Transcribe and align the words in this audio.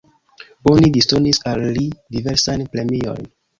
Oni 0.71 0.89
disdonis 0.95 1.41
al 1.53 1.63
li 1.77 1.85
diversajn 2.19 2.67
premiojn. 2.75 3.33